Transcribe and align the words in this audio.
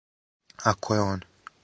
Ако 0.73 0.97
је 0.99 1.05
он. 1.11 1.23